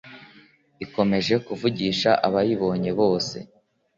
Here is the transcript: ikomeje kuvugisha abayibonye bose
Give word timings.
ikomeje 0.85 1.33
kuvugisha 1.45 2.11
abayibonye 2.27 2.91
bose 2.99 3.37